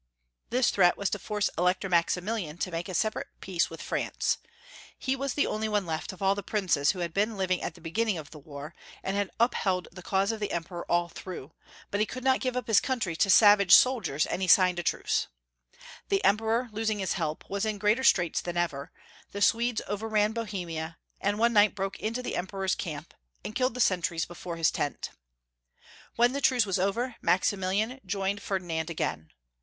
[0.49, 4.39] This threat was to force the Elector Maximilian to make a separate peace with France.
[4.97, 7.75] He was the only one left of all the princes who had been living at
[7.75, 11.53] the beginning Of the war, and had upheld the cause of the Emperor all through,
[11.91, 14.79] but he could not give up his country to the savage soldiers, and he signed
[14.79, 15.27] a truce.
[16.09, 18.91] The Emperor, losing his help, was in greater straits than ever,
[19.33, 23.13] the Swedes over ran Bohemia, and one night broke into the Em peror's camp,
[23.45, 25.11] and killed the sentries before his tent.
[26.15, 29.29] When the truce was over, Maximilian joined Fer dinand again.